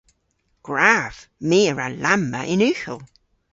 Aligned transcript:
Gwrav! 0.65 1.15
My 1.47 1.59
a 1.71 1.73
wra 1.73 1.87
lamma 2.03 2.41
yn 2.53 2.65
ughel! 2.71 2.99